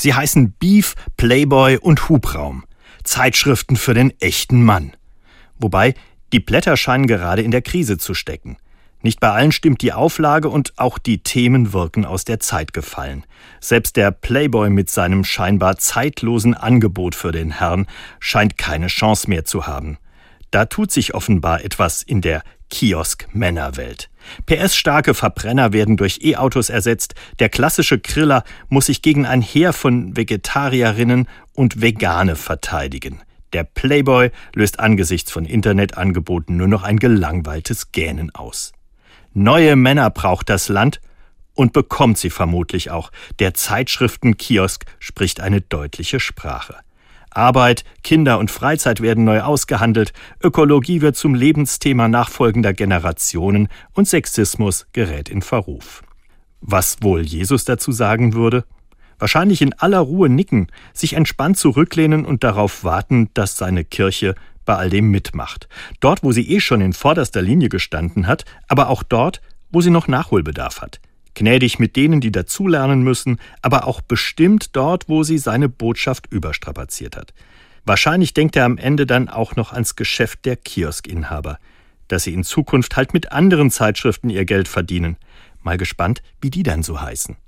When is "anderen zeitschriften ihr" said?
83.32-84.44